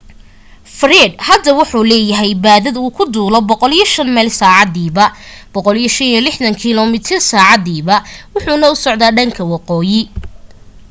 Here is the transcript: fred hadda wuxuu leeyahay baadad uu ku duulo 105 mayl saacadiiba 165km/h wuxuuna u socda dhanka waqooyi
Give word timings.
fred 0.77 1.11
hadda 1.27 1.51
wuxuu 1.59 1.83
leeyahay 1.91 2.31
baadad 2.45 2.75
uu 2.81 2.91
ku 2.97 3.03
duulo 3.13 3.37
105 3.43 4.13
mayl 4.15 4.29
saacadiiba 4.39 5.05
165km/h 5.53 8.05
wuxuuna 8.33 8.65
u 8.73 8.75
socda 8.83 9.07
dhanka 9.15 9.41
waqooyi 9.51 10.01